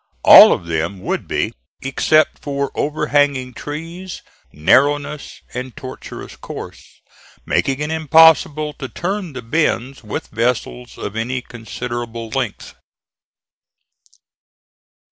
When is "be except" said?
1.27-2.39